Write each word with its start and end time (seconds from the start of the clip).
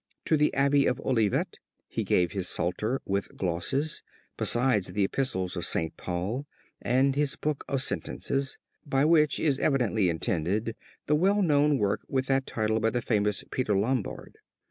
To 0.25 0.35
the 0.35 0.51
Abbey 0.55 0.87
of 0.87 0.99
Olivet 1.01 1.59
he 1.87 2.03
gave 2.03 2.31
his 2.31 2.49
Psalter 2.49 3.01
with 3.05 3.37
Glosses, 3.37 4.01
besides 4.35 4.87
the 4.93 5.03
Epistles 5.03 5.55
of 5.55 5.63
St. 5.63 5.95
Paul 5.95 6.47
and 6.81 7.13
his 7.15 7.35
Book 7.35 7.63
of 7.67 7.83
Sentences, 7.83 8.57
by 8.83 9.05
which 9.05 9.39
is 9.39 9.59
evidently 9.59 10.09
intended 10.09 10.75
the 11.05 11.13
well 11.15 11.43
known 11.43 11.77
work 11.77 12.01
with 12.07 12.25
that 12.25 12.47
title 12.47 12.79
by 12.79 12.89
the 12.89 13.03
famous 13.03 13.43
Peter 13.51 13.77
Lombard. 13.77 14.39